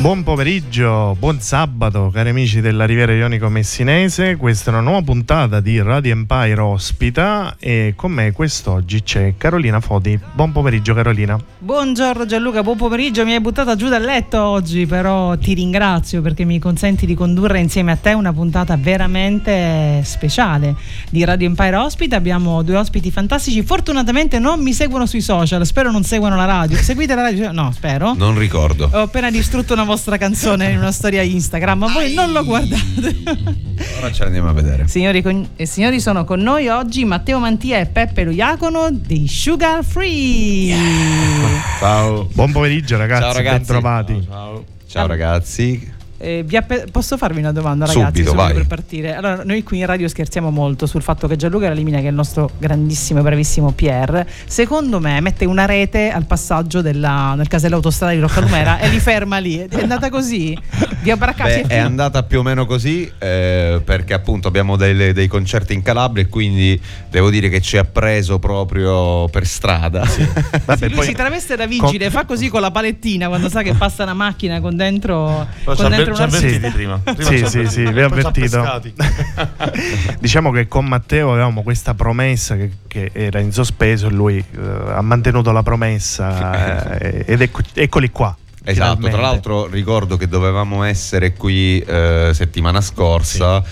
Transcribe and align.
Buon 0.00 0.22
pomeriggio, 0.22 1.16
buon 1.18 1.40
sabato 1.40 2.10
cari 2.14 2.28
amici 2.28 2.60
della 2.60 2.86
Riviera 2.86 3.12
Ionico 3.14 3.48
Messinese, 3.48 4.36
questa 4.36 4.70
è 4.70 4.72
una 4.72 4.82
nuova 4.82 5.02
puntata 5.02 5.58
di 5.58 5.82
Radio 5.82 6.12
Empire 6.12 6.60
ospita 6.60 7.56
e 7.58 7.94
con 7.96 8.12
me 8.12 8.30
quest'oggi 8.30 9.02
c'è 9.02 9.34
Carolina 9.36 9.80
Fodi. 9.80 10.16
Buon 10.34 10.52
pomeriggio 10.52 10.94
Carolina. 10.94 11.36
Buongiorno 11.58 12.26
Gianluca, 12.26 12.62
buon 12.62 12.76
pomeriggio. 12.76 13.24
Mi 13.24 13.32
hai 13.32 13.40
buttata 13.40 13.74
giù 13.74 13.88
dal 13.88 14.04
letto 14.04 14.40
oggi, 14.40 14.86
però 14.86 15.36
ti 15.36 15.54
ringrazio 15.54 16.22
perché 16.22 16.44
mi 16.44 16.60
consenti 16.60 17.04
di 17.04 17.14
condurre 17.14 17.58
insieme 17.58 17.90
a 17.90 17.96
te 17.96 18.12
una 18.12 18.32
puntata 18.32 18.76
veramente 18.76 20.00
speciale 20.04 20.76
di 21.10 21.24
Radio 21.24 21.48
Empire 21.48 21.74
Ospite. 21.74 22.14
Abbiamo 22.14 22.62
due 22.62 22.76
ospiti 22.76 23.10
fantastici. 23.10 23.62
Fortunatamente 23.62 24.38
non 24.38 24.62
mi 24.62 24.72
seguono 24.72 25.06
sui 25.06 25.22
social, 25.22 25.66
spero 25.66 25.90
non 25.90 26.04
seguano 26.04 26.36
la 26.36 26.44
radio. 26.44 26.76
Seguite 26.76 27.16
la 27.16 27.22
radio? 27.22 27.50
No, 27.50 27.72
spero. 27.72 28.14
Non 28.14 28.38
ricordo. 28.38 28.88
Ho 28.92 29.00
appena 29.00 29.28
distrutto 29.28 29.72
una 29.72 29.86
vostra 29.88 30.16
canzone 30.18 30.70
in 30.70 30.78
una 30.78 30.92
storia 30.92 31.22
Instagram, 31.22 31.78
ma 31.78 31.88
voi 31.92 32.12
non 32.14 32.30
lo 32.30 32.44
guardate. 32.44 33.16
Ora 33.98 34.12
ce 34.12 34.22
l'andiamo 34.24 34.48
a 34.50 34.52
vedere. 34.52 34.86
Signori 34.86 35.22
con- 35.22 35.48
e 35.56 35.66
signori, 35.66 35.98
sono 36.00 36.24
con 36.24 36.40
noi 36.40 36.68
oggi 36.68 37.04
Matteo 37.04 37.38
Mantia 37.38 37.78
e 37.80 37.86
Peppe 37.86 38.22
Luiacono 38.24 38.88
dei 38.92 39.26
Sugar 39.26 39.82
Free. 39.84 40.74
Ciao. 41.80 42.28
Buon 42.32 42.52
pomeriggio 42.52 42.96
ragazzi, 42.96 43.22
Ciao 43.22 43.32
ragazzi. 43.32 43.56
bentrovati. 43.56 44.26
Ciao, 44.28 44.64
Ciao 44.86 45.06
ragazzi. 45.06 45.96
Eh, 46.20 46.42
vi 46.44 46.56
appe- 46.56 46.86
posso 46.90 47.16
farvi 47.16 47.38
una 47.38 47.52
domanda, 47.52 47.86
ragazzi? 47.86 48.22
Subito, 48.22 48.34
vai. 48.34 48.52
per 48.52 48.66
partire. 48.66 49.14
Allora, 49.14 49.42
noi 49.44 49.62
qui 49.62 49.78
in 49.78 49.86
radio 49.86 50.08
scherziamo 50.08 50.50
molto 50.50 50.86
sul 50.86 51.02
fatto 51.02 51.28
che 51.28 51.36
Gianluca 51.36 51.68
Ralimina, 51.68 51.98
che 51.98 52.06
è 52.06 52.08
il 52.08 52.14
nostro 52.14 52.50
grandissimo 52.58 53.20
e 53.20 53.22
bravissimo 53.22 53.72
PR, 53.72 54.24
secondo 54.46 54.98
me 55.00 55.20
mette 55.20 55.44
una 55.44 55.64
rete 55.64 56.10
al 56.10 56.24
passaggio 56.24 56.80
della, 56.82 57.34
nel 57.36 57.46
casello 57.46 57.76
autostrada 57.76 58.12
di 58.12 58.20
Roccalumera 58.20 58.78
e 58.80 58.88
li 58.88 58.98
ferma 58.98 59.38
lì. 59.38 59.58
È 59.58 59.80
andata 59.80 60.10
così? 60.10 60.58
Vi 61.02 61.10
abbracciate? 61.10 61.64
Beh, 61.66 61.74
è 61.74 61.78
andata 61.78 62.24
più 62.24 62.40
o 62.40 62.42
meno 62.42 62.66
così 62.66 63.10
eh, 63.18 63.80
perché 63.84 64.14
appunto 64.14 64.48
abbiamo 64.48 64.76
delle- 64.76 65.12
dei 65.12 65.28
concerti 65.28 65.72
in 65.72 65.82
Calabria 65.82 66.24
e 66.24 66.28
quindi 66.28 66.80
devo 67.10 67.30
dire 67.30 67.48
che 67.48 67.60
ci 67.60 67.76
ha 67.76 67.84
preso 67.84 68.38
proprio 68.38 69.28
per 69.28 69.46
strada. 69.46 70.04
Vabbè, 70.64 70.86
lui 70.86 70.96
poi- 70.96 71.06
si 71.06 71.12
traveste 71.12 71.54
da 71.54 71.66
vigile, 71.66 72.10
fa 72.10 72.24
così 72.24 72.48
con 72.48 72.60
la 72.60 72.70
palettina 72.72 73.28
quando 73.28 73.48
sa 73.48 73.62
che 73.62 73.74
passa 73.74 74.02
una 74.02 74.14
macchina 74.14 74.60
con 74.60 74.68
con 74.68 75.90
dentro 75.90 76.07
ci 76.14 76.20
una 76.22 76.30
avvertiti 76.30 76.52
cesta. 76.52 76.70
prima. 76.70 76.98
Prima 77.04 77.22
Sì, 77.22 77.46
sì, 77.46 77.66
sì, 77.66 77.84
vi 77.90 78.02
ho 78.02 78.06
avvertito. 78.06 78.82
diciamo 80.20 80.50
che 80.50 80.68
con 80.68 80.86
Matteo 80.86 81.32
avevamo 81.32 81.62
questa 81.62 81.94
promessa 81.94 82.56
che, 82.56 82.70
che 82.86 83.10
era 83.12 83.40
in 83.40 83.52
sospeso 83.52 84.06
e 84.08 84.10
lui 84.10 84.38
eh, 84.38 84.60
ha 84.92 85.00
mantenuto 85.02 85.52
la 85.52 85.62
promessa 85.62 86.96
eh, 86.98 87.24
ed 87.26 87.40
ecco- 87.40 87.62
eccoli 87.74 88.10
qua. 88.10 88.36
Esatto, 88.64 88.96
finalmente. 88.96 89.10
tra 89.10 89.20
l'altro 89.20 89.66
ricordo 89.66 90.16
che 90.16 90.28
dovevamo 90.28 90.82
essere 90.82 91.32
qui 91.32 91.78
eh, 91.80 92.32
settimana 92.34 92.82
scorsa, 92.82 93.62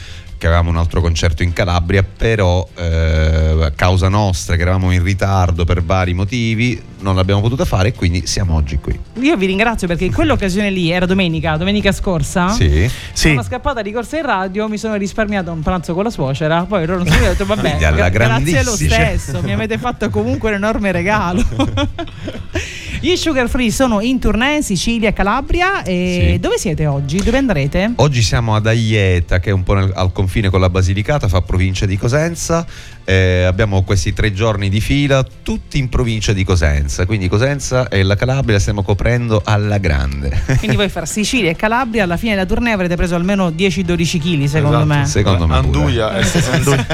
che 0.47 0.53
avevamo 0.53 0.71
un 0.71 0.77
altro 0.77 1.01
concerto 1.01 1.43
in 1.43 1.53
Calabria, 1.53 2.05
però 2.05 2.67
eh, 2.75 3.59
a 3.63 3.71
causa 3.73 4.09
nostra 4.09 4.57
che 4.57 4.63
eravamo 4.63 4.93
in 4.93 5.03
ritardo 5.03 5.65
per 5.65 5.83
vari 5.83 6.15
motivi 6.15 6.81
non 7.01 7.15
l'abbiamo 7.15 7.41
potuta 7.41 7.65
fare 7.65 7.89
e 7.89 7.93
quindi 7.93 8.27
siamo 8.27 8.55
oggi 8.55 8.79
qui. 8.79 8.99
Io 9.21 9.37
vi 9.37 9.47
ringrazio 9.47 9.87
perché 9.87 10.07
in 10.07 10.13
quell'occasione 10.13 10.71
lì 10.71 10.91
era 10.91 11.07
domenica, 11.07 11.57
domenica 11.57 11.93
scorsa. 11.93 12.49
Sì. 12.51 12.91
Sì, 13.13 13.29
Sono 13.29 13.43
scappata 13.43 13.83
di 13.83 13.93
corsa 13.93 14.17
in 14.17 14.25
radio, 14.25 14.69
mi 14.69 14.79
sono 14.79 14.95
risparmiato 14.95 15.53
un 15.53 15.63
pranzo 15.63 15.95
con 15.95 16.05
la 16.05 16.11
suocera, 16.11 16.65
poi 16.65 16.87
loro 16.87 16.99
non 17.03 17.09
sono 17.09 17.25
ho 17.25 17.29
detto 17.29 17.45
vabbè, 17.45 17.77
gra- 17.77 18.09
grazie 18.09 18.65
lo 18.65 18.75
stesso, 18.75 19.41
mi 19.43 19.53
avete 19.53 19.79
fatto 19.79 20.09
comunque 20.11 20.51
un 20.51 20.57
enorme 20.57 20.93
regalo. 20.93 21.45
Gli 23.01 23.15
Sugar 23.17 23.49
Free 23.49 23.71
sono 23.71 24.01
in 24.01 24.19
tournée 24.19 24.63
Sicilia 24.63 25.11
e 25.11 25.13
Calabria 25.13 25.83
e 25.83 26.31
Sì. 26.33 26.41
dove 26.41 26.59
siete 26.59 26.87
oggi? 26.87 27.19
Dove 27.23 27.37
andrete? 27.39 27.93
Oggi 27.97 28.23
siamo 28.23 28.55
ad 28.57 28.67
Aieta, 28.67 29.39
che 29.39 29.51
è 29.51 29.53
un 29.53 29.63
po' 29.63 29.75
nel- 29.75 29.93
al 29.95 30.13
confine 30.13 30.49
con 30.51 30.61
la 30.61 30.71
Basilicata, 30.71 31.29
fa 31.29 31.43
provincia 31.43 31.87
di 31.87 31.97
Cosenza. 31.99 32.67
Eh, 33.05 33.45
abbiamo 33.45 33.83
questi 33.83 34.13
tre 34.13 34.33
giorni 34.33 34.69
di 34.69 34.81
fila, 34.81 35.25
tutti 35.43 35.79
in 35.79 35.89
provincia 35.89 36.33
di 36.33 36.43
Cosenza. 36.43 37.07
Quindi 37.07 37.29
Cosenza 37.29 37.89
e 37.89 38.03
la 38.03 38.17
Calabria 38.17 38.55
la 38.55 38.61
stiamo 38.61 38.83
coprendo 38.83 39.43
alla 39.45 39.79
grande. 39.79 40.43
Quindi 40.59 40.77
voi 40.77 40.89
fra 40.91 41.07
Sicilia 41.07 41.51
e 41.51 41.55
Calabria 41.55 42.03
alla 42.05 42.17
fine 42.17 42.33
della 42.35 42.47
tournée 42.47 42.73
avrete 42.73 42.97
preso 42.97 43.15
almeno 43.15 43.51
10-12 43.51 44.19
kg 44.19 44.45
secondo 44.47 44.79
Esatto. 44.81 44.85
me. 44.87 45.07
Secondo 45.07 45.47
me. 45.47 45.61
pure. 45.61 45.67
Anduia 45.79 46.19
e 46.19 46.25
Sesanduia. 46.25 46.87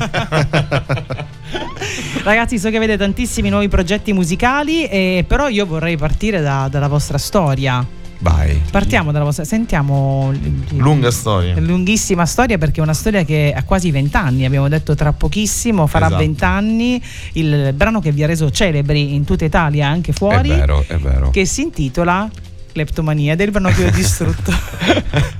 Ragazzi, 2.24 2.58
so 2.58 2.70
che 2.70 2.76
avete 2.76 2.96
tantissimi 2.96 3.48
nuovi 3.48 3.68
progetti 3.68 4.12
musicali, 4.12 4.86
e 4.86 5.24
però 5.26 5.48
io 5.48 5.66
vorrei 5.66 5.96
partire 5.96 6.40
da- 6.40 6.68
dalla 6.70 6.88
vostra 6.88 7.18
storia. 7.18 7.84
Vai. 8.18 8.60
Partiamo 8.70 9.10
dalla 9.10 9.24
vostra. 9.24 9.42
Sentiamo. 9.44 10.32
Lunga 10.76 11.10
storia. 11.10 11.58
Lunghissima 11.58 12.24
storia 12.24 12.56
perché 12.56 12.78
è 12.78 12.82
una 12.84 12.94
storia 12.94 13.24
che 13.24 13.52
ha 13.54 13.64
quasi 13.64 13.90
20 13.90 14.16
anni, 14.16 14.44
abbiamo 14.44 14.68
detto 14.68 14.94
tra 14.94 15.12
pochissimo, 15.12 15.88
farà 15.88 16.06
Esatto. 16.06 16.22
20 16.22 16.44
anni, 16.44 17.02
il 17.32 17.72
brano 17.74 18.00
che 18.00 18.12
vi 18.12 18.22
ha 18.22 18.28
reso 18.28 18.48
celebri 18.52 19.14
in 19.14 19.24
tutta 19.24 19.44
Italia, 19.44 19.88
anche 19.88 20.12
fuori, 20.12 20.50
È 20.50 20.56
vero, 20.56 20.84
è 20.86 20.96
vero. 20.98 21.30
che 21.30 21.44
si 21.46 21.62
intitola 21.62 22.30
Cleptomania 22.70 23.34
il 23.34 23.50
brano 23.50 23.70
che 23.70 23.86
ho 23.86 23.90
distrutto. 23.90 24.52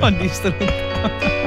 ho 0.00 0.10
distrutto. 0.10 1.41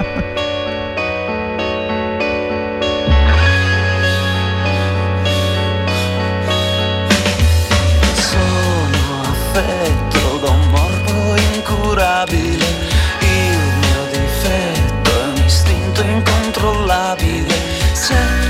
Incurabile. 12.25 12.65
Il 13.19 13.57
mio 13.79 14.05
difetto 14.11 15.11
è 15.11 15.27
un 15.27 15.43
istinto 15.45 16.01
incontrollabile. 16.01 17.55
Se 17.93 18.44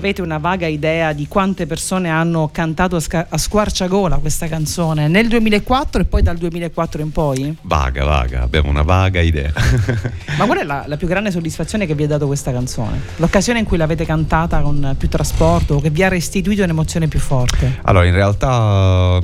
avete 0.00 0.22
una 0.22 0.38
vaga 0.38 0.66
idea 0.66 1.12
di 1.12 1.28
quante 1.28 1.66
persone 1.66 2.08
hanno 2.08 2.48
cantato 2.50 2.96
a, 2.96 3.00
sca- 3.00 3.26
a 3.28 3.36
squarciagola 3.36 4.16
questa 4.16 4.48
canzone 4.48 5.08
nel 5.08 5.28
2004 5.28 6.00
e 6.00 6.04
poi 6.06 6.22
dal 6.22 6.38
2004 6.38 7.02
in 7.02 7.12
poi? 7.12 7.56
Vaga, 7.60 8.04
vaga, 8.04 8.40
abbiamo 8.40 8.70
una 8.70 8.80
vaga 8.80 9.20
idea. 9.20 9.52
Ma 10.38 10.46
qual 10.46 10.58
è 10.58 10.64
la, 10.64 10.84
la 10.86 10.96
più 10.96 11.06
grande 11.06 11.30
soddisfazione 11.30 11.84
che 11.84 11.94
vi 11.94 12.04
ha 12.04 12.06
dato 12.06 12.26
questa 12.26 12.50
canzone? 12.50 12.98
L'occasione 13.16 13.58
in 13.58 13.66
cui 13.66 13.76
l'avete 13.76 14.06
cantata 14.06 14.60
con 14.60 14.94
più 14.96 15.08
trasporto 15.08 15.80
che 15.80 15.90
vi 15.90 16.02
ha 16.02 16.08
restituito 16.08 16.62
un'emozione 16.62 17.06
più 17.06 17.20
forte? 17.20 17.80
Allora, 17.82 18.06
in 18.06 18.14
realtà, 18.14 19.20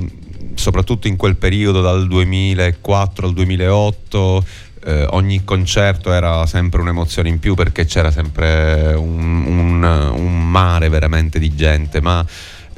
soprattutto 0.53 1.07
in 1.07 1.15
quel 1.15 1.37
periodo 1.37 1.81
dal 1.81 2.07
2004 2.07 3.25
al 3.25 3.33
2008, 3.33 4.45
eh, 4.87 5.05
ogni 5.11 5.43
concerto 5.43 6.13
era 6.13 6.45
sempre 6.45 6.79
un'emozione 6.79 7.27
in 7.27 7.39
più 7.39 7.53
perché 7.55 7.83
c'era 7.85 8.09
sempre 8.09 8.93
un, 8.93 9.45
un, 9.45 9.83
un 10.13 10.49
mare 10.49 10.87
veramente 10.87 11.39
di 11.39 11.53
gente, 11.55 11.99
ma 11.99 12.25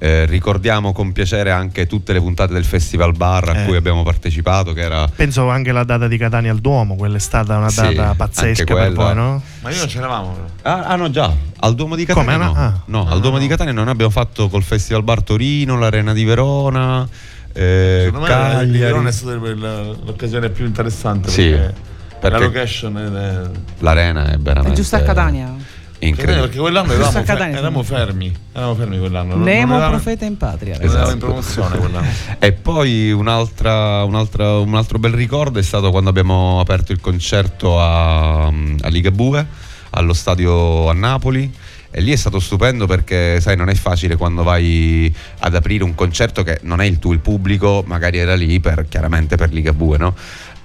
eh, 0.01 0.25
ricordiamo 0.25 0.91
con 0.93 1.11
piacere 1.11 1.51
anche 1.51 1.85
tutte 1.85 2.13
le 2.13 2.19
puntate 2.21 2.53
del 2.53 2.63
Festival 2.65 3.11
Bar 3.15 3.49
a 3.49 3.61
Eh. 3.61 3.65
cui 3.65 3.75
abbiamo 3.75 4.01
partecipato, 4.03 4.71
che 4.73 4.81
era 4.81 5.07
Penso 5.13 5.49
anche 5.49 5.71
la 5.73 5.83
data 5.83 6.07
di 6.07 6.17
Catania 6.17 6.51
al 6.51 6.59
Duomo, 6.59 6.95
quella 6.95 7.17
è 7.17 7.19
stata 7.19 7.57
una 7.57 7.69
Sì, 7.69 7.81
data 7.81 8.03
anche 8.05 8.15
pazzesca 8.15 8.73
per 8.73 8.93
voi, 8.93 9.13
no? 9.13 9.41
Ma 9.61 9.69
io 9.69 9.77
non 9.77 9.87
c'eravamo. 9.87 10.37
Ah, 10.63 10.83
ah, 10.85 10.95
no, 10.95 11.09
già. 11.11 11.31
Al 11.59 11.75
Duomo 11.75 11.95
di 11.95 12.05
Catania. 12.05 12.31
Come? 12.37 12.45
No, 12.45 12.53
Ah. 12.55 12.81
No, 12.85 13.05
Ah, 13.07 13.11
al 13.11 13.19
Duomo 13.19 13.35
no. 13.35 13.41
di 13.43 13.47
Catania 13.49 13.73
non 13.73 13.87
abbiamo 13.89 14.09
fatto 14.11 14.47
col 14.47 14.63
Festival 14.63 15.03
Bar 15.03 15.21
Torino, 15.21 15.77
l'Arena 15.77 16.13
di 16.13 16.23
Verona. 16.23 17.07
Eh, 17.51 18.01
Secondo 18.05 18.25
me 18.25 18.31
Cagliari. 18.31 18.77
Verona 18.79 19.09
è 19.09 19.11
stata 19.11 19.35
l'occasione 19.35 20.49
più 20.49 20.65
interessante 20.65 21.29
Sì, 21.29 21.49
perché, 21.49 21.73
perché- 22.19 22.37
la 22.37 22.43
location 22.45 22.97
è, 22.97 23.59
L'arena 23.79 24.31
è 24.31 24.37
veramente. 24.37 24.71
È 24.73 24.75
giusto 24.75 24.95
a 24.95 24.99
Catania? 25.01 25.77
Incredibile. 26.01 26.41
perché 26.45 26.59
quell'anno 26.59 26.93
eravamo, 26.93 27.17
a 27.17 27.21
Catania, 27.23 27.45
fe- 27.55 27.59
eravamo 27.59 27.83
fermi, 27.83 28.33
eravamo 28.53 28.75
fermi 28.75 28.99
quell'anno. 28.99 29.35
Nemo 29.35 29.75
eravamo- 29.75 29.95
profeta 29.97 30.23
in 30.23 30.37
patria. 30.37 30.75
eravamo 30.75 30.97
in 30.97 31.01
Esatto. 31.03 31.17
promozione 31.17 31.77
quell'anno. 31.77 32.07
E 32.39 32.51
poi 32.53 33.11
un'altra, 33.11 34.03
un'altra- 34.05 34.59
un 34.59 34.75
altro 34.75 34.97
bel 34.97 35.11
ricordo 35.13 35.59
è 35.59 35.61
stato 35.63 35.91
quando 35.91 36.09
abbiamo 36.09 36.61
aperto 36.61 36.93
il 36.93 37.01
concerto 37.01 37.81
a, 37.81 38.45
a 38.47 38.87
Ligabue, 38.87 39.45
allo 39.89 40.13
stadio 40.13 40.87
a 40.89 40.93
Napoli. 40.93 41.53
E 41.91 42.01
lì 42.01 42.11
è 42.11 42.15
stato 42.15 42.39
stupendo 42.39 42.85
perché, 42.85 43.41
sai, 43.41 43.57
non 43.57 43.67
è 43.67 43.73
facile 43.73 44.15
quando 44.15 44.43
vai 44.43 45.11
ad 45.39 45.55
aprire 45.55 45.83
un 45.83 45.95
concerto 45.95 46.43
che 46.43 46.59
non 46.61 46.81
è 46.81 46.85
il 46.85 46.99
tuo 46.99 47.13
il 47.13 47.19
pubblico, 47.19 47.83
magari 47.87 48.19
era 48.19 48.35
lì 48.35 48.59
per, 48.59 48.85
chiaramente 48.87 49.35
per 49.37 49.51
Ligabue, 49.51 49.97
no? 49.97 50.13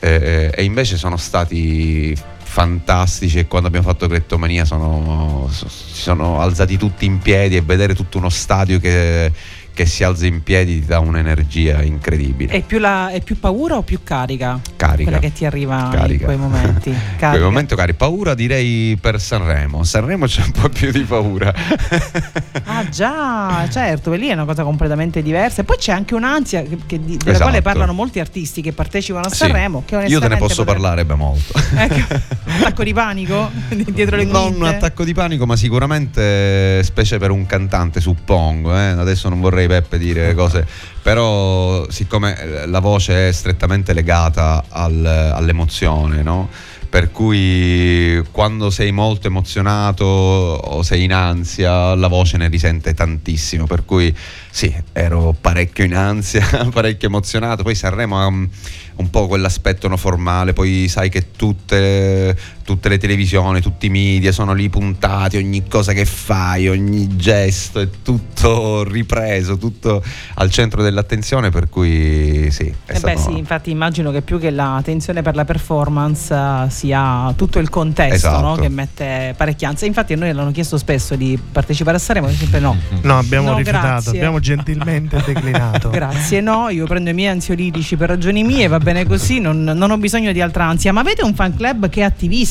Eh, 0.04 0.50
e 0.54 0.64
invece 0.64 0.98
sono 0.98 1.16
stati 1.16 2.14
fantastici 2.42 3.38
e 3.38 3.46
quando 3.46 3.68
abbiamo 3.68 3.88
fatto 3.88 4.06
Clettomania 4.06 4.66
sono, 4.66 5.48
so- 5.50 5.66
si 5.66 6.02
sono 6.02 6.42
alzati 6.42 6.76
tutti 6.76 7.06
in 7.06 7.20
piedi 7.20 7.56
e 7.56 7.62
vedere 7.62 7.94
tutto 7.94 8.18
uno 8.18 8.28
stadio 8.28 8.78
che, 8.78 9.32
che 9.74 9.86
si 9.86 10.04
alza 10.04 10.24
in 10.26 10.42
piedi 10.42 10.80
ti 10.80 10.86
dà 10.86 11.00
un'energia 11.00 11.82
incredibile. 11.82 12.52
È 12.52 12.62
più, 12.62 12.78
la- 12.78 13.10
è 13.10 13.20
più 13.20 13.38
paura 13.38 13.76
o 13.76 13.82
più 13.82 14.00
carica? 14.04 14.58
Carica. 14.76 15.02
Quella 15.02 15.18
che 15.18 15.32
ti 15.32 15.44
arriva 15.44 15.84
in 15.84 15.90
Carica. 15.90 16.24
quei 16.26 16.36
momenti. 16.36 16.88
In 16.90 16.96
Carica. 17.16 17.30
quel 17.30 17.42
momento, 17.42 17.74
cari, 17.76 17.94
paura 17.94 18.34
direi 18.34 18.96
per 19.00 19.20
Sanremo. 19.20 19.82
Sanremo 19.84 20.26
c'è 20.26 20.42
un 20.42 20.52
po' 20.52 20.68
più 20.68 20.90
di 20.92 21.00
paura. 21.02 21.52
Ah 22.66 22.88
già, 22.88 23.68
certo, 23.70 24.12
lì 24.12 24.28
è 24.28 24.32
una 24.32 24.44
cosa 24.46 24.62
completamente 24.62 25.22
diversa. 25.22 25.60
E 25.60 25.64
poi 25.64 25.76
c'è 25.76 25.92
anche 25.92 26.14
un'ansia 26.14 26.62
che- 26.62 26.78
che 26.86 26.98
della 27.04 27.18
Esatto. 27.24 27.42
quale 27.42 27.62
parlano 27.62 27.92
molti 27.92 28.20
artisti 28.20 28.62
che 28.62 28.72
partecipano 28.72 29.26
a 29.26 29.28
Sì. 29.30 29.36
Sanremo. 29.36 29.82
Che 29.84 29.96
Io 30.06 30.18
te 30.20 30.28
ne 30.28 30.36
posso 30.36 30.64
potrebbe- 30.64 30.80
parlare 30.80 31.04
beh 31.04 31.14
molto. 31.14 31.52
Ecco, 31.76 32.14
attacco 32.46 32.82
di 32.84 32.92
panico 32.92 33.50
dietro 33.68 34.16
le 34.16 34.24
Non 34.24 34.42
quinte. 34.50 34.58
un 34.58 34.64
attacco 34.66 35.04
di 35.04 35.12
panico, 35.12 35.44
ma 35.46 35.56
sicuramente, 35.56 36.82
specie 36.82 37.18
per 37.18 37.30
un 37.30 37.44
cantante, 37.46 38.00
suppongo. 38.00 38.74
eh, 38.74 38.82
Adesso 39.04 39.28
non 39.28 39.40
vorrei 39.40 39.63
Peppe 39.66 39.98
dire 39.98 40.34
cose, 40.34 40.66
però, 41.02 41.88
siccome 41.90 42.38
eh, 42.38 42.66
la 42.66 42.80
voce 42.80 43.28
è 43.28 43.32
strettamente 43.32 43.92
legata 43.92 44.64
al- 44.68 45.04
all'emozione, 45.04 46.22
no? 46.22 46.48
Per 46.94 47.10
cui 47.10 48.22
quando 48.30 48.70
sei 48.70 48.92
molto 48.92 49.26
emozionato 49.26 50.04
o 50.04 50.82
sei 50.84 51.02
in 51.02 51.12
ansia, 51.12 51.96
la 51.96 52.06
voce 52.06 52.36
ne 52.36 52.46
risente 52.46 52.94
tantissimo. 52.94 53.66
Per 53.66 53.84
cui 53.84 54.14
sì, 54.48 54.72
ero 54.92 55.34
parecchio 55.40 55.82
in 55.82 55.96
ansia, 55.96 56.46
parecchio 56.72 57.08
emozionato. 57.08 57.64
Poi 57.64 57.74
Sanremo 57.74 58.20
ha 58.20 58.26
un, 58.26 58.48
un 58.94 59.10
po' 59.10 59.26
quell'aspetto 59.26 59.88
no 59.88 59.96
formale, 59.96 60.52
poi 60.52 60.86
sai 60.86 61.08
che 61.08 61.32
tutte, 61.32 62.38
tutte 62.64 62.88
le 62.88 62.98
televisioni, 62.98 63.60
tutti 63.60 63.86
i 63.86 63.90
media 63.90 64.32
sono 64.32 64.52
lì 64.54 64.68
puntati, 64.70 65.36
ogni 65.36 65.66
cosa 65.68 65.92
che 65.92 66.04
fai, 66.04 66.68
ogni 66.68 67.16
gesto 67.16 67.78
è 67.80 67.88
tutto 68.02 68.82
ripreso, 68.84 69.56
tutto 69.58 70.02
al 70.34 70.50
centro 70.50 70.82
dell'attenzione, 70.82 71.50
per 71.50 71.68
cui 71.68 72.50
sì. 72.50 72.64
È 72.64 72.92
Eh 72.96 73.00
beh 73.00 73.16
stato- 73.16 73.30
sì, 73.30 73.38
infatti 73.38 73.70
immagino 73.70 74.10
che 74.10 74.22
più 74.22 74.38
che 74.38 74.50
la 74.50 74.80
tensione 74.82 75.22
per 75.22 75.34
la 75.34 75.44
performance 75.44 76.34
eh, 76.34 76.70
sia 76.70 77.32
tutto 77.36 77.58
il 77.58 77.68
contesto 77.68 78.14
Esatto. 78.14 78.40
no, 78.46 78.54
che 78.56 78.68
mette 78.68 79.34
parecchia 79.36 79.68
ansia. 79.68 79.86
Infatti 79.86 80.14
a 80.14 80.16
noi 80.16 80.32
l'hanno 80.32 80.50
chiesto 80.52 80.78
spesso 80.78 81.14
di 81.16 81.38
partecipare 81.52 81.96
a 81.96 82.00
Sanremo, 82.00 82.28
e 82.28 82.32
sempre 82.32 82.60
no. 82.60 82.76
No, 83.02 83.18
abbiamo 83.18 83.50
No, 83.50 83.56
rifiutato, 83.58 83.86
grazie. 83.86 84.10
abbiamo 84.16 84.40
gentilmente 84.40 85.22
declinato. 85.26 85.90
Grazie, 85.90 86.40
no, 86.40 86.68
io 86.70 86.86
prendo 86.86 87.10
i 87.10 87.14
miei 87.14 87.28
ansiolitici 87.30 87.96
per 87.96 88.08
ragioni 88.08 88.42
mie, 88.42 88.68
va 88.68 88.78
bene 88.78 89.04
così, 89.06 89.38
non, 89.38 89.62
non 89.62 89.90
ho 89.90 89.98
bisogno 89.98 90.32
di 90.32 90.40
altra 90.40 90.64
ansia. 90.64 90.92
Ma 90.92 91.00
avete 91.00 91.22
un 91.24 91.34
fan 91.34 91.54
club 91.54 91.88
che 91.88 92.00
è 92.00 92.04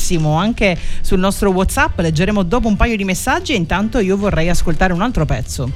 attivissimo 0.04 0.36
anche 0.36 0.78
sul 1.00 1.18
nostro 1.18 1.50
WhatsApp, 1.50 1.98
leggeremo 2.00 2.42
dopo 2.42 2.68
un 2.68 2.76
paio 2.76 2.96
di 2.96 3.04
messaggi 3.04 3.52
e 3.54 3.56
intanto 3.56 3.98
io 3.98 4.16
vorrei 4.16 4.50
ascoltare 4.50 4.92
un 4.92 5.00
altro 5.00 5.24
pezzo 5.24 5.70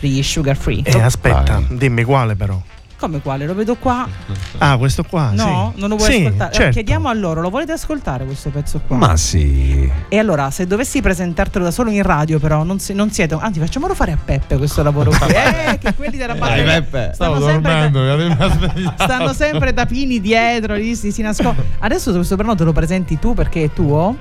degli 0.00 0.22
Sugar 0.22 0.56
Free. 0.56 0.82
Eh, 0.82 1.00
aspetta, 1.00 1.62
Vai. 1.66 1.78
dimmi 1.78 2.02
quale 2.02 2.34
però. 2.34 2.60
Come 2.98 3.20
quale? 3.20 3.46
Lo 3.46 3.54
vedo 3.54 3.76
qua. 3.76 4.06
Ah, 4.60 4.76
questo 4.76 5.04
qua? 5.04 5.30
No, 5.30 5.72
sì. 5.74 5.80
non 5.80 5.88
lo 5.90 5.96
vuoi 5.96 6.10
Sì, 6.10 6.24
ascoltare. 6.24 6.50
Eh, 6.50 6.54
certo. 6.54 6.72
Chiediamo 6.72 7.08
a 7.08 7.12
loro, 7.12 7.40
lo 7.40 7.48
volete 7.48 7.70
ascoltare 7.70 8.24
questo 8.24 8.50
pezzo 8.50 8.80
qua? 8.84 8.96
Ma 8.96 9.16
sì. 9.16 9.88
E 10.08 10.18
allora, 10.18 10.50
se 10.50 10.66
dovessi 10.66 11.00
presentartelo 11.00 11.64
da 11.64 11.70
solo 11.70 11.90
in 11.90 12.02
radio, 12.02 12.40
però, 12.40 12.64
non, 12.64 12.80
si- 12.80 12.92
non 12.92 13.12
siete. 13.12 13.36
Anzi, 13.38 13.60
facciamolo 13.60 13.94
fare 13.94 14.10
a 14.12 14.18
Peppe 14.22 14.56
questo 14.56 14.82
lavoro 14.82 15.10
qui. 15.10 15.18
Eh, 15.30 15.78
che 15.78 15.94
quelli 15.94 16.16
della 16.16 16.32
Dai, 16.32 16.40
batteria 16.40 16.82
Peppe. 16.82 17.10
stanno 17.14 17.40
sempre, 17.40 17.88
dormendo, 17.90 18.48
svegliato. 18.50 19.02
stanno 19.04 19.32
sempre 19.32 19.72
tapini 19.72 20.20
dietro, 20.20 20.74
lì 20.74 20.96
si, 20.96 21.12
si 21.12 21.22
nascondono. 21.22 21.68
Adesso 21.78 22.12
questo 22.12 22.34
brano 22.34 22.56
te 22.56 22.64
lo 22.64 22.72
presenti 22.72 23.16
tu 23.20 23.32
perché 23.34 23.64
è 23.64 23.72
tuo. 23.72 24.16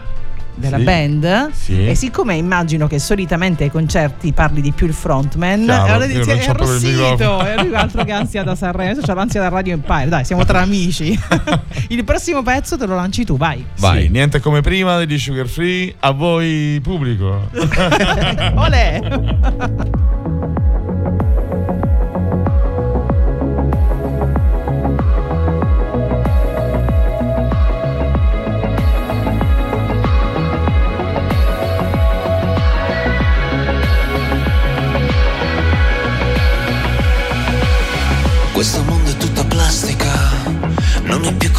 Della 0.57 0.77
Sì. 0.77 0.83
band 0.83 1.51
Sì. 1.51 1.87
e 1.87 1.93
siccome 1.95 2.35
immagino 2.35 2.87
che 2.87 2.97
solitamente 2.99 3.63
ai 3.63 3.71
concerti 3.71 4.31
parli 4.33 4.59
di 4.61 4.71
più 4.71 4.87
il 4.87 4.93
frontman 4.93 5.63
Chiaro, 5.65 5.83
allora 5.93 6.05
non 6.07 6.29
è 6.29 6.47
arrossito 6.47 7.45
e 7.45 7.63
lui 7.63 7.75
altro 7.75 8.03
che 8.03 8.11
ansia 8.11 8.41
da 8.43 8.55
Sanremo 8.55 8.91
adesso 8.91 9.05
c'ha 9.05 9.13
l'ansia 9.13 9.41
da 9.41 9.49
Radio 9.49 9.73
Empire 9.73 10.07
dai 10.09 10.25
siamo 10.25 10.45
tra 10.45 10.61
amici 10.61 11.17
il 11.89 12.03
prossimo 12.03 12.41
pezzo 12.41 12.75
te 12.77 12.85
lo 12.87 12.95
lanci 12.95 13.23
tu 13.23 13.37
vai 13.37 13.63
Vai. 13.77 14.03
Sì, 14.03 14.09
niente 14.09 14.39
come 14.39 14.61
prima 14.61 14.97
degli 14.97 15.17
Sugar 15.19 15.47
Free, 15.47 15.93
a 15.99 16.11
voi 16.11 16.79
pubblico. 16.81 17.49
Olè 18.55 18.99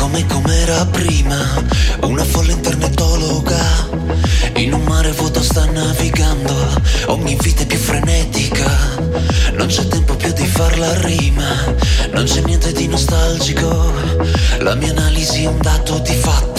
come 0.08 0.26
com'era 0.26 0.86
prima. 0.86 1.36
Una 2.02 2.24
folla 2.24 2.52
internetologa, 2.52 3.60
in 4.54 4.72
un 4.72 4.82
mare 4.84 5.12
vuoto 5.12 5.42
sta 5.42 5.66
navigando. 5.66 6.54
Ogni 7.06 7.36
vita 7.40 7.62
è 7.62 7.66
più 7.66 7.78
frenetica, 7.78 8.70
non 9.52 9.66
c'è 9.66 9.86
tempo 9.88 10.14
più 10.14 10.32
di 10.32 10.46
far 10.46 10.78
la 10.78 10.98
rima. 11.00 11.76
Non 12.12 12.24
c'è 12.24 12.40
niente 12.40 12.72
di 12.72 12.88
nostalgico, 12.88 13.92
la 14.60 14.74
mia 14.74 14.90
analisi 14.90 15.42
è 15.44 15.46
un 15.46 15.60
dato 15.60 15.98
di 15.98 16.14
fatto. 16.14 16.57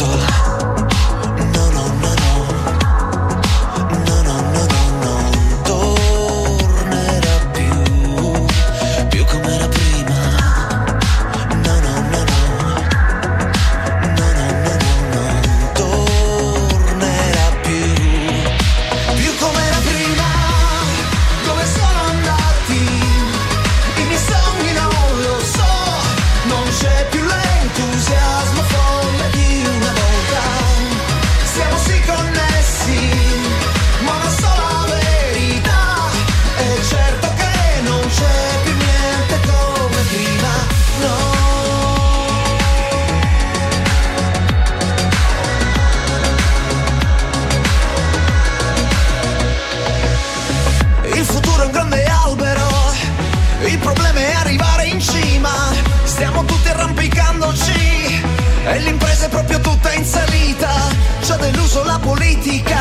La 61.90 61.98
politica, 61.98 62.78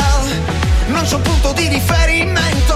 non 0.88 1.02
c'è 1.02 1.14
un 1.14 1.22
punto 1.22 1.52
di 1.52 1.66
riferimento, 1.66 2.74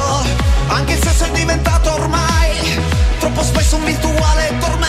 anche 0.68 0.98
se 0.98 1.10
sei 1.10 1.30
diventato 1.32 1.92
ormai 1.92 2.80
troppo 3.18 3.42
spesso 3.42 3.76
un 3.76 3.84
virtuale 3.84 4.56
tormento. 4.58 4.81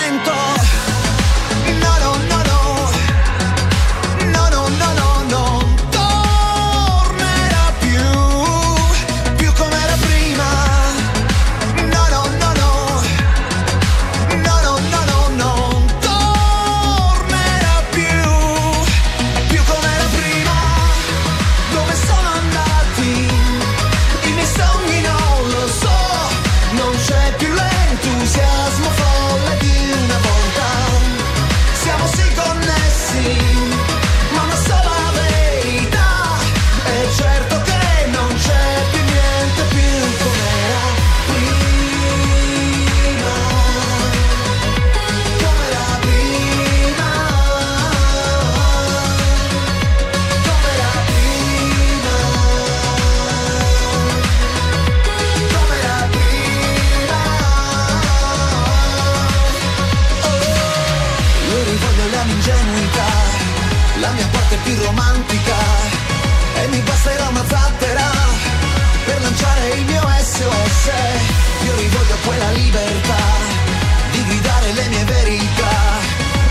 La 62.25 62.31
ingenuità, 62.31 63.11
la 63.99 64.11
mia 64.11 64.27
parte 64.27 64.55
più 64.63 64.75
romantica 64.83 65.55
e 66.55 66.67
mi 66.67 66.79
basterà 66.79 67.27
una 67.27 67.43
zattera 67.47 68.09
per 69.05 69.21
lanciare 69.21 69.69
il 69.69 69.85
mio 69.85 70.01
SOS. 70.01 70.91
Io 71.65 71.75
rivoglio 71.75 72.15
quella 72.25 72.51
libertà 72.51 73.23
di 74.11 74.25
gridare 74.25 74.71
le 74.73 74.87
mie 74.87 75.03
verità 75.03 75.75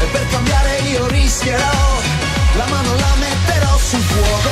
e 0.01 0.05
per 0.05 0.27
cambiare 0.29 0.79
io 0.91 1.07
rischierò, 1.07 2.01
la 2.57 2.67
mano 2.67 2.95
la 2.95 3.15
metterò 3.19 3.79
sul 3.79 4.01
fuoco. 4.01 4.51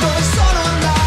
Dove 0.00 0.22
sono 0.22 0.62
andati 0.62 0.99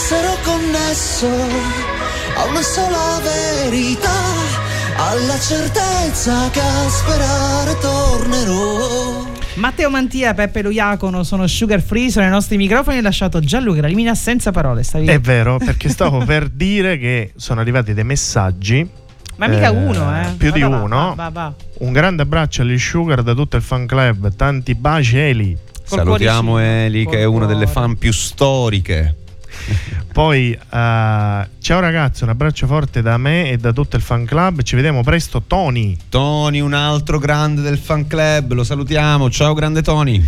e 0.00 0.02
sarò 0.02 0.34
connesso 0.42 1.26
a 1.26 2.44
una 2.46 2.62
sola 2.62 3.20
verità, 3.22 4.10
alla 4.96 5.38
certezza 5.38 6.48
che 6.50 6.60
a 6.60 6.88
sperare 6.88 7.78
tornerò. 7.80 9.28
Matteo 9.54 9.90
Mantia, 9.90 10.32
Peppe 10.32 10.62
Luiacono 10.62 11.22
sono 11.22 11.46
sugar 11.46 11.82
free, 11.82 12.10
sono 12.10 12.24
i 12.24 12.30
nostri 12.30 12.56
microfoni 12.56 12.96
e 12.96 13.02
lasciato 13.02 13.40
Gianluca 13.40 13.86
Rimina 13.86 14.14
senza 14.14 14.52
parole. 14.52 14.82
Stavi... 14.82 15.06
È 15.06 15.20
vero, 15.20 15.58
perché 15.58 15.90
stavo 15.90 16.24
per 16.24 16.48
dire 16.48 16.96
che 16.96 17.32
sono 17.36 17.60
arrivati 17.60 17.92
dei 17.92 18.04
messaggi. 18.04 18.88
Ma 19.36 19.48
mica 19.48 19.66
eh, 19.66 19.70
uno, 19.70 20.18
eh. 20.18 20.28
Più 20.36 20.50
di 20.50 20.60
Va, 20.60 20.68
va, 20.68 20.76
uno. 20.78 21.14
va, 21.14 21.14
va, 21.14 21.28
va. 21.28 21.54
Un 21.78 21.92
grande 21.92 22.22
abbraccio 22.22 22.62
agli 22.62 22.78
Sugar 22.78 23.22
da 23.22 23.34
tutto 23.34 23.56
il 23.56 23.62
fan 23.62 23.86
club. 23.86 24.34
Tanti 24.34 24.74
baci, 24.74 25.18
Eli. 25.18 25.56
Col 25.88 25.98
Salutiamo 25.98 26.58
Eli, 26.58 27.06
che 27.06 27.18
è 27.18 27.24
una 27.24 27.46
delle 27.46 27.66
fan 27.66 27.98
più 27.98 28.12
storiche. 28.12 29.16
Poi, 30.12 30.52
eh, 30.52 30.58
ciao 30.68 31.80
ragazzi, 31.80 32.22
un 32.22 32.30
abbraccio 32.30 32.66
forte 32.66 33.02
da 33.02 33.16
me 33.16 33.50
e 33.50 33.56
da 33.56 33.72
tutto 33.72 33.96
il 33.96 34.02
fan 34.02 34.24
club. 34.24 34.62
Ci 34.62 34.74
vediamo 34.76 35.02
presto, 35.02 35.42
Tony. 35.46 35.96
Tony, 36.08 36.60
un 36.60 36.74
altro 36.74 37.18
grande 37.18 37.62
del 37.62 37.78
fan 37.78 38.06
club, 38.06 38.52
lo 38.52 38.64
salutiamo. 38.64 39.30
Ciao, 39.30 39.54
grande 39.54 39.82
Tony. 39.82 40.22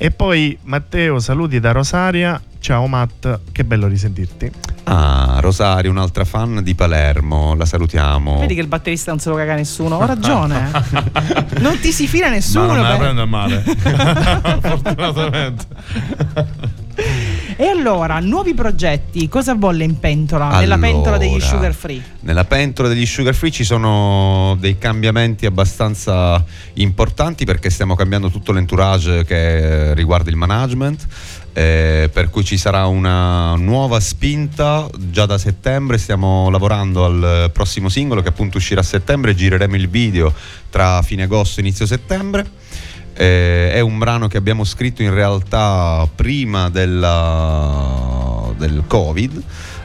E 0.00 0.10
poi, 0.12 0.56
Matteo, 0.62 1.18
saluti 1.18 1.58
da 1.58 1.72
Rosaria. 1.72 2.40
Ciao 2.60 2.86
Matt, 2.86 3.40
che 3.52 3.64
bello 3.64 3.86
risentirti. 3.86 4.50
Ah, 4.84 5.38
Rosario, 5.40 5.90
un'altra 5.90 6.24
fan 6.24 6.62
di 6.62 6.74
Palermo, 6.74 7.54
la 7.54 7.64
salutiamo. 7.64 8.38
Vedi 8.38 8.54
che 8.54 8.60
il 8.60 8.68
batterista 8.68 9.10
non 9.10 9.20
se 9.20 9.28
lo 9.28 9.36
caga 9.36 9.54
nessuno. 9.54 9.96
Ho 9.96 10.06
ragione. 10.06 10.70
non 11.60 11.78
ti 11.80 11.92
si 11.92 12.06
fila 12.06 12.28
nessuno. 12.28 12.68
Ma 12.68 12.72
non 12.74 12.82
me 12.82 12.88
la 12.88 12.96
prendo 12.96 13.22
a 13.22 13.26
male. 13.26 13.62
Fortunatamente. 14.62 15.66
E 17.60 17.66
allora, 17.66 18.20
nuovi 18.20 18.54
progetti, 18.54 19.28
cosa 19.28 19.56
bolle 19.56 19.82
in 19.82 19.98
pentola? 19.98 20.60
Nella 20.60 20.74
Allora, 20.74 20.92
pentola 20.92 21.18
degli 21.18 21.40
sugar 21.40 21.74
free. 21.74 22.00
Nella 22.20 22.44
pentola 22.44 22.86
degli 22.86 23.04
sugar 23.04 23.34
free 23.34 23.50
ci 23.50 23.64
sono 23.64 24.56
dei 24.60 24.78
cambiamenti 24.78 25.44
abbastanza 25.44 26.44
importanti 26.74 27.44
perché 27.44 27.68
stiamo 27.68 27.96
cambiando 27.96 28.30
tutto 28.30 28.52
l'entourage 28.52 29.24
che 29.24 29.92
riguarda 29.94 30.30
il 30.30 30.36
management. 30.36 31.06
eh, 31.52 32.08
per 32.12 32.30
cui 32.30 32.44
ci 32.44 32.56
sarà 32.56 32.86
una 32.86 33.56
nuova 33.56 33.98
spinta 33.98 34.88
già 34.96 35.26
da 35.26 35.38
settembre. 35.38 35.98
Stiamo 35.98 36.50
lavorando 36.50 37.04
al 37.04 37.50
prossimo 37.52 37.88
singolo 37.88 38.22
che 38.22 38.28
appunto 38.28 38.58
uscirà 38.58 38.80
a 38.80 38.84
settembre. 38.84 39.34
Gireremo 39.34 39.74
il 39.74 39.88
video 39.88 40.32
tra 40.70 41.02
fine 41.02 41.24
agosto 41.24 41.58
e 41.58 41.64
inizio 41.64 41.84
settembre. 41.86 42.48
Eh, 43.20 43.72
è 43.72 43.80
un 43.80 43.98
brano 43.98 44.28
che 44.28 44.36
abbiamo 44.36 44.62
scritto 44.62 45.02
in 45.02 45.12
realtà 45.12 46.08
prima 46.14 46.70
della- 46.70 48.52
del 48.56 48.84
Covid. 48.86 49.42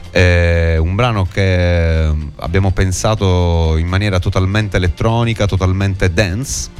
È 0.08 0.76
un 0.78 0.94
brano 0.94 1.26
che 1.26 2.14
abbiamo 2.36 2.70
pensato 2.70 3.76
in 3.76 3.88
maniera 3.88 4.20
totalmente 4.20 4.76
elettronica, 4.76 5.46
totalmente 5.46 6.12
dance. 6.12 6.70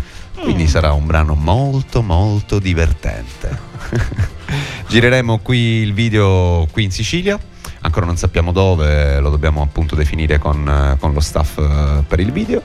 Quindi 0.41 0.69
sarà 0.69 0.93
un 0.93 1.07
brano 1.07 1.35
molto 1.35 2.03
molto 2.03 2.61
divertente. 2.61 3.59
Gireremo 4.87 5.39
qui 5.39 5.59
il 5.59 5.93
video 5.93 6.69
qui 6.71 6.85
in 6.85 6.93
Sicilia. 6.93 7.37
Ancora 7.81 8.07
non 8.07 8.17
sappiamo 8.17 8.53
dove, 8.53 9.19
lo 9.19 9.29
dobbiamo 9.29 9.61
appunto 9.61 9.95
definire 9.97 10.39
con, 10.39 10.69
eh, 10.69 10.97
con 11.01 11.13
lo 11.13 11.21
staff 11.21 11.59
eh, 11.59 12.03
per 12.07 12.21
il 12.21 12.31
video. 12.31 12.63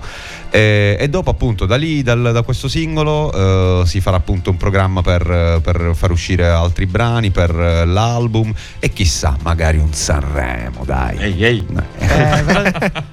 E, 0.51 0.97
e 0.99 1.09
dopo 1.09 1.29
appunto 1.29 1.65
da 1.65 1.75
lì, 1.75 2.01
dal- 2.01 2.31
da 2.33 2.41
questo 2.41 2.67
singolo, 2.67 3.81
eh, 3.81 3.85
si 3.85 4.01
farà 4.01 4.17
appunto 4.17 4.49
un 4.49 4.57
programma 4.57 5.01
per, 5.01 5.29
eh, 5.29 5.59
per 5.61 5.91
far 5.93 6.11
uscire 6.11 6.47
altri 6.47 6.87
brani, 6.87 7.29
per 7.29 7.51
eh, 7.51 7.85
l'album 7.85 8.51
e 8.79 8.91
chissà, 8.91 9.37
magari 9.43 9.77
un 9.77 9.93
Sanremo, 9.93 10.83
dai. 10.85 11.17
Ehi, 11.17 11.45
ehi. 11.45 11.65
Eh, 11.99 12.43
però, 12.43 12.61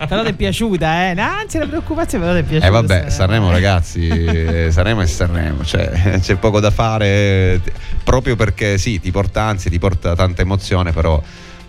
però 0.08 0.22
ti 0.22 0.28
è 0.30 0.32
piaciuta, 0.32 1.10
eh? 1.10 1.20
Anzi, 1.20 1.58
la 1.58 1.66
preoccupazione, 1.66 2.24
però 2.24 2.36
ti 2.38 2.44
è 2.44 2.48
piaciuta. 2.48 2.66
E 2.66 2.70
vabbè, 2.70 3.10
Sanremo 3.10 3.50
ragazzi, 3.50 4.08
eh, 4.08 4.68
Sanremo 4.72 5.02
è 5.02 5.06
Sanremo, 5.06 5.64
cioè, 5.64 6.18
c'è 6.20 6.36
poco 6.36 6.60
da 6.60 6.70
fare, 6.70 7.06
eh, 7.06 7.60
proprio 8.02 8.34
perché 8.36 8.78
sì, 8.78 8.98
ti 8.98 9.10
porta 9.10 9.42
ansia, 9.42 9.70
ti 9.70 9.78
porta 9.78 10.14
tanta 10.14 10.40
emozione, 10.40 10.92
però 10.92 11.22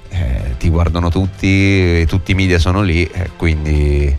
eh, 0.09 0.55
ti 0.57 0.69
guardano 0.69 1.09
tutti, 1.09 2.05
tutti 2.05 2.31
i 2.31 2.35
media 2.35 2.57
sono 2.57 2.81
lì, 2.81 3.03
eh, 3.03 3.31
quindi, 3.35 4.17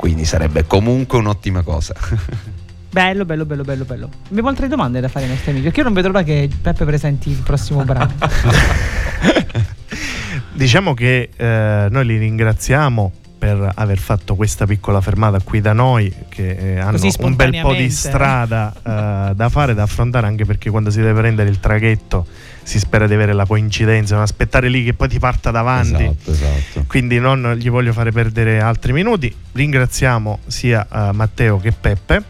quindi 0.00 0.24
sarebbe 0.24 0.66
comunque 0.66 1.18
un'ottima 1.18 1.60
cosa. 1.60 1.94
Bello, 2.90 3.24
bello, 3.24 3.44
bello, 3.44 3.62
bello, 3.62 3.84
bello. 3.84 4.08
Abbiamo 4.30 4.48
altre 4.48 4.66
domande 4.66 4.98
da 4.98 5.06
fare 5.06 5.26
ai 5.26 5.30
nostri 5.30 5.50
amici. 5.50 5.66
Perché 5.66 5.78
io 5.78 5.84
non 5.84 5.94
vedo 5.94 6.08
l'ora 6.08 6.24
che 6.24 6.50
Peppe 6.60 6.84
presenti 6.84 7.30
il 7.30 7.36
prossimo 7.36 7.84
brano. 7.84 8.12
Diciamo 10.52 10.92
che 10.92 11.30
eh, 11.36 11.86
noi 11.88 12.04
li 12.04 12.16
ringraziamo 12.16 13.12
per 13.40 13.72
aver 13.74 13.98
fatto 13.98 14.34
questa 14.34 14.66
piccola 14.66 15.00
fermata 15.00 15.40
qui 15.40 15.62
da 15.62 15.72
noi, 15.72 16.14
che 16.28 16.50
eh, 16.50 16.78
hanno 16.78 16.98
un 17.20 17.34
bel 17.34 17.58
po' 17.62 17.72
di 17.72 17.88
strada 17.88 18.70
eh, 18.74 19.34
da 19.34 19.48
fare, 19.48 19.72
da 19.72 19.84
affrontare, 19.84 20.26
anche 20.26 20.44
perché 20.44 20.68
quando 20.68 20.90
si 20.90 21.00
deve 21.00 21.18
prendere 21.18 21.48
il 21.48 21.58
traghetto 21.58 22.26
si 22.62 22.78
spera 22.78 23.06
di 23.06 23.14
avere 23.14 23.32
la 23.32 23.46
coincidenza, 23.46 24.12
non 24.12 24.24
aspettare 24.24 24.68
lì 24.68 24.84
che 24.84 24.92
poi 24.92 25.08
ti 25.08 25.18
parta 25.18 25.50
davanti. 25.50 26.02
Esatto, 26.02 26.30
esatto. 26.30 26.84
Quindi 26.86 27.18
non 27.18 27.54
gli 27.58 27.70
voglio 27.70 27.94
fare 27.94 28.12
perdere 28.12 28.60
altri 28.60 28.92
minuti. 28.92 29.34
Ringraziamo 29.52 30.40
sia 30.46 30.86
eh, 30.86 31.12
Matteo 31.12 31.58
che 31.58 31.72
Peppe. 31.72 32.22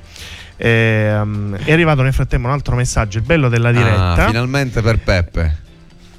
Ehm, 0.59 1.57
è 1.57 1.73
arrivato 1.73 2.03
nel 2.03 2.13
frattempo 2.13 2.47
un 2.47 2.53
altro 2.53 2.77
messaggio, 2.77 3.19
il 3.19 3.25
bello 3.25 3.49
della 3.49 3.73
diretta. 3.73 4.13
Ah, 4.13 4.27
finalmente 4.29 4.81
per 4.81 5.01
Peppe. 5.01 5.59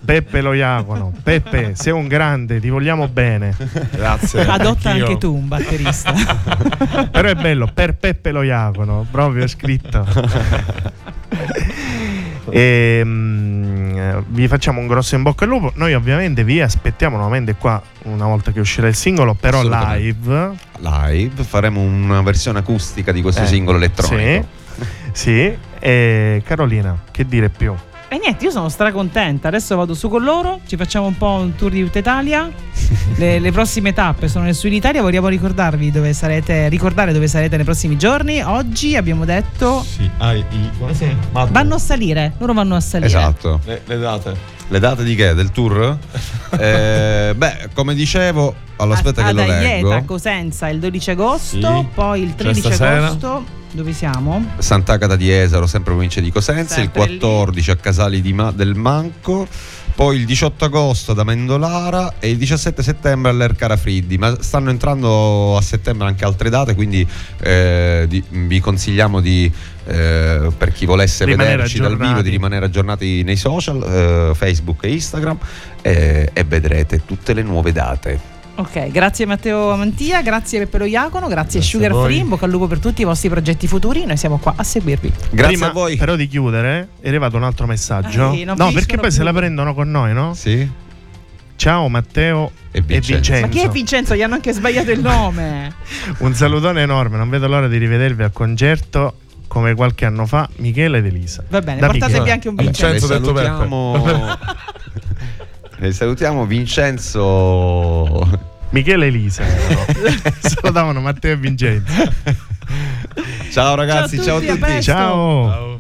Peppe 0.04 0.42
lo 0.42 0.54
Iacono. 0.54 1.14
Peppe, 1.22 1.74
sei 1.76 1.94
un 1.94 2.08
grande, 2.08 2.60
ti 2.60 2.70
vogliamo 2.70 3.08
bene. 3.08 3.56
Grazie. 3.92 4.46
Adotta 4.46 4.90
Anch'io. 4.90 5.06
anche 5.06 5.18
tu 5.20 5.34
un 5.36 5.48
batterista. 5.48 6.14
Però 7.12 7.28
è 7.28 7.36
bello, 7.36 7.70
per 7.74 7.96
Peppe 7.96 8.32
lo 8.32 8.42
Iacono, 8.42 9.06
proprio 9.10 9.44
è 9.44 9.48
scritto. 9.48 10.06
E, 12.50 13.02
mm, 13.04 14.18
vi 14.28 14.48
facciamo 14.48 14.80
un 14.80 14.88
grosso 14.88 15.16
in 15.16 15.22
bocca 15.22 15.44
al 15.46 15.50
lupo. 15.52 15.72
Noi 15.76 15.94
ovviamente 15.94 16.44
vi 16.44 16.60
aspettiamo 16.62 17.16
nuovamente 17.16 17.56
qua 17.56 17.82
una 18.04 18.26
volta 18.26 18.52
che 18.52 18.60
uscirà 18.60 18.88
il 18.88 18.96
singolo, 18.96 19.36
però 19.36 19.62
live. 19.64 20.52
Live, 20.80 21.44
faremo 21.44 21.80
una 21.82 22.22
versione 22.22 22.60
acustica 22.60 23.12
di 23.12 23.22
questo 23.22 23.44
Eh, 23.44 23.48
singolo 23.48 23.78
elettronico. 23.78 24.48
Sì, 24.74 24.86
sì. 25.12 25.58
E 25.80 26.42
Carolina, 26.46 26.98
che 27.12 27.26
dire 27.26 27.50
più? 27.50 27.74
E 28.14 28.18
niente, 28.20 28.44
io 28.44 28.52
sono 28.52 28.68
stracontenta. 28.68 29.48
Adesso 29.48 29.74
vado 29.78 29.94
su 29.94 30.10
con 30.10 30.22
loro, 30.22 30.60
ci 30.68 30.76
facciamo 30.76 31.06
un 31.08 31.16
po' 31.18 31.30
un 31.30 31.56
tour 31.56 31.72
di 31.72 31.82
tutta 31.82 32.00
Italia. 32.00 32.52
Le, 33.16 33.40
le 33.40 33.52
prossime 33.54 33.94
tappe 33.94 34.28
sono 34.28 34.44
nel 34.44 34.54
Sud 34.56 34.74
Italia. 34.74 35.02
Vogliamo 35.02 35.30
ricordarvi 35.30 35.92
dove 35.92 36.12
sarete, 36.12 36.68
ricordare 36.68 37.14
dove 37.14 37.28
sarete 37.30 37.56
nei 37.56 37.64
prossimi 37.64 37.98
giorni. 37.98 38.42
Oggi 38.42 38.98
abbiamo 38.98 39.24
detto 39.24 39.82
Sì, 39.84 40.10
ah, 40.18 40.34
i, 40.34 40.44
come 40.78 40.94
si 40.94 41.06
chiama? 41.32 41.46
vanno 41.46 41.76
a 41.76 41.80
salire. 41.80 42.34
Loro 42.40 42.52
vanno 42.54 42.76
a 42.76 42.82
salire. 42.82 43.08
Esatto. 43.08 43.62
Le, 43.64 43.82
le 43.86 43.98
date. 43.98 44.36
Le 44.68 44.80
date 44.80 45.04
di 45.06 45.16
che? 45.16 45.34
Del 45.34 45.52
tour? 45.52 45.98
Eh, 46.60 47.34
beh, 47.34 47.70
come 47.74 47.94
dicevo, 47.96 48.54
allora 48.76 48.98
aspetta 48.98 49.24
a, 49.24 49.28
che 49.28 49.34
lo 49.34 49.42
ad 49.42 49.50
Aieta, 49.50 49.88
leggo. 49.88 50.04
Cosenza 50.06 50.68
il 50.68 50.80
12 50.80 51.12
agosto, 51.12 51.78
Sì. 51.78 51.88
poi 51.94 52.22
il 52.24 52.28
Cioè 52.32 52.38
13 52.38 52.60
stasera. 52.74 53.06
agosto. 53.08 53.46
Dove 53.74 53.94
siamo? 53.94 54.46
Sant'Agata 54.58 55.16
di 55.16 55.32
Esaro, 55.32 55.66
sempre 55.66 55.92
provincia 55.94 56.20
di 56.20 56.30
Cosenza, 56.30 56.76
Sempre 56.76 57.04
il 57.04 57.18
14 57.20 57.72
a 57.72 57.76
Casali 57.78 58.22
di 58.22 58.34
Ma- 58.34 58.52
del 58.52 58.76
Manco, 58.76 59.48
poi 59.96 60.18
il 60.18 60.26
18 60.26 60.66
agosto 60.66 61.14
ad 61.14 61.20
Amendolara 61.20 62.16
e 62.20 62.30
il 62.32 62.38
17 62.38 62.84
settembre 62.84 63.32
all'Ercara 63.32 63.78
Friddi, 63.78 64.18
ma 64.18 64.36
stanno 64.42 64.72
entrando 64.72 65.56
a 65.56 65.62
settembre 65.62 66.08
anche 66.08 66.26
altre 66.26 66.50
date, 66.50 66.76
quindi 66.76 67.08
eh, 67.40 68.06
di- 68.10 68.22
vi 68.30 68.60
consigliamo 68.60 69.22
di, 69.22 69.50
eh, 69.86 70.52
per 70.58 70.74
chi 70.74 70.86
volesse 70.86 71.24
Rimanere 71.24 71.56
vederci 71.56 71.80
dal 71.80 71.98
vivo, 71.98 72.22
di 72.22 72.30
rimanere 72.30 72.66
aggiornati 72.66 73.24
nei 73.24 73.38
social, 73.38 73.82
eh, 73.82 74.36
Facebook 74.36 74.84
e 74.84 74.92
Instagram 74.92 75.38
eh, 75.82 76.30
e 76.34 76.44
vedrete 76.44 77.06
tutte 77.06 77.34
le 77.34 77.42
nuove 77.42 77.72
date. 77.72 78.31
Ok, 78.56 78.92
grazie 78.92 79.26
Matteo 79.26 79.76
Mantia, 79.76 80.22
grazie 80.22 80.60
Peppe 80.60 80.78
Lo 80.80 80.86
Iacono, 80.86 81.28
grazie, 81.28 81.60
Grazie 81.60 81.80
Sugar. 81.80 82.04
Free, 82.06 82.18
in 82.18 82.28
bocca 82.30 82.46
al 82.46 82.52
lupo 82.52 82.68
per 82.68 82.80
tutti 82.80 83.02
i 83.02 83.06
vostri 83.06 83.30
progetti 83.30 83.66
futuri, 83.68 84.06
noi 84.06 84.18
siamo 84.18 84.38
qua 84.38 84.54
a 84.58 84.64
seguirvi. 84.64 85.12
Grazie 85.32 85.54
Prima, 85.54 85.68
a 85.68 85.72
voi. 85.72 85.96
Però 85.98 86.16
di 86.16 86.28
chiudere 86.28 86.90
è 87.00 87.08
arrivato 87.08 87.38
un 87.38 87.44
altro 87.44 87.66
messaggio. 87.66 88.34
Non 88.46 88.56
no, 88.58 88.72
perché 88.72 88.98
poi 88.98 89.10
se 89.10 89.18
più. 89.18 89.26
la 89.26 89.34
prendono 89.34 89.74
con 89.74 89.90
noi, 89.90 90.14
no? 90.14 90.34
Sì? 90.34 90.70
Ciao 91.56 91.88
Matteo 91.90 92.52
E 92.72 92.80
e 92.80 92.82
Vincenzo. 92.82 93.14
Vincenzo. 93.14 93.42
Ma 93.42 93.48
chi 93.48 93.60
è 93.60 93.70
Vincenzo? 93.70 94.16
Gli 94.16 94.22
hanno 94.22 94.34
anche 94.36 94.52
sbagliato 94.52 94.92
il 94.92 95.00
nome. 95.00 95.74
Un 96.20 96.34
salutone 96.36 96.82
enorme, 96.82 97.18
non 97.18 97.30
vedo 97.30 97.48
l'ora 97.48 97.68
di 97.68 97.78
rivedervi 97.78 98.24
al 98.24 98.32
concerto 98.32 99.16
come 99.48 99.74
qualche 99.76 100.06
anno 100.06 100.26
fa, 100.26 100.48
Michele 100.58 101.00
ed 101.00 101.06
Elisa. 101.06 101.44
Va 101.50 101.60
bene, 101.62 101.80
Da 101.80 101.88
portatevi 101.88 102.14
Michele. 102.20 102.32
anche 102.32 102.48
un 102.50 102.56
Vincenzo. 102.56 103.08
Vincenzo 103.08 103.08
detto 103.20 103.36
salutiamo, 103.36 104.06
le 105.82 105.94
salutiamo 105.94 106.46
Vincenzo. 106.46 108.40
Michele 108.70 109.08
Elisa. 109.08 109.44
Salutavano 110.40 111.02
Matteo 111.02 111.34
e 111.34 111.38
Vincenzo. 111.38 111.92
Ciao 113.52 113.76
ragazzi, 113.76 114.18
Ciao 114.18 114.26
ciao 114.26 114.36
a 114.36 114.38
a 114.38 114.40
tutti, 114.40 114.50
a 114.52 114.54
tutti. 114.54 114.66
presto. 114.66 114.92
Ciao. 114.92 115.71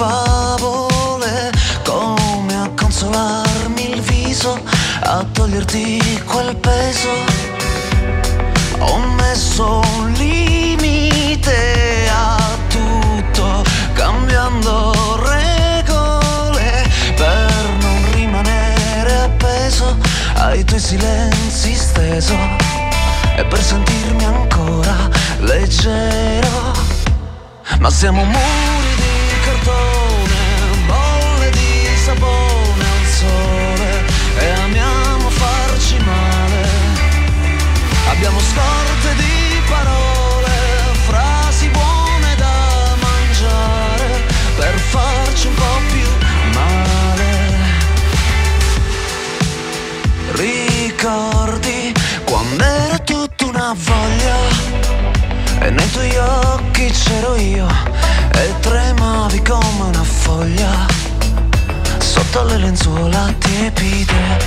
Favole, 0.00 1.50
come 1.84 2.54
a 2.56 2.70
consolarmi 2.74 3.90
il 3.90 4.00
viso, 4.00 4.58
a 5.02 5.22
toglierti 5.30 6.22
quel 6.24 6.56
peso. 6.56 7.10
Ho 8.78 8.98
messo 9.20 9.82
un 9.98 10.12
limite 10.12 12.08
a 12.08 12.38
tutto, 12.68 13.62
cambiando 13.92 15.20
regole 15.22 16.88
per 17.14 17.68
non 17.80 18.12
rimanere 18.12 19.20
appeso 19.24 19.98
ai 20.36 20.64
tuoi 20.64 20.80
silenzi 20.80 21.74
steso 21.74 22.36
e 23.36 23.44
per 23.44 23.62
sentirmi 23.62 24.24
ancora 24.24 24.96
leggero. 25.40 26.72
Ma 27.80 27.90
siamo 27.90 28.24
muri 28.24 28.79
di 29.70 30.30
cartone, 30.30 30.86
bolle 30.86 31.50
di 31.50 31.96
sapone 32.04 32.84
al 32.84 33.06
sole 33.06 34.04
e 34.38 34.50
amiamo 34.62 35.30
farci 35.30 35.96
male. 36.04 36.68
Abbiamo 38.08 38.40
scorte 38.40 39.14
di 39.16 39.39
una 60.40 60.46
foglia 60.46 60.86
sotto 61.98 62.44
le 62.44 62.56
lenzuola 62.58 63.32
tiepide. 63.38 64.38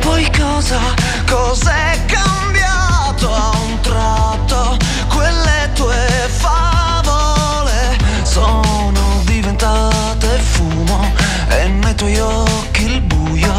Poi 0.00 0.28
cosa, 0.36 0.78
cos'è 1.26 2.04
cambiato 2.06 3.32
a 3.32 3.50
un 3.64 3.80
tratto? 3.80 4.76
Quelle 5.08 5.70
tue 5.74 6.28
favole 6.28 7.96
sono 8.22 9.22
diventate 9.24 10.38
fumo 10.38 11.12
e 11.48 11.68
nei 11.68 11.94
tuoi 11.94 12.18
occhi 12.18 12.84
il 12.84 13.00
buio 13.02 13.54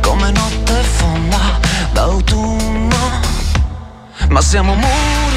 come 0.00 0.30
notte 0.30 0.82
fonda 0.82 1.58
d'autunno. 1.92 3.20
Ma 4.28 4.40
siamo 4.40 4.74
muri 4.74 5.31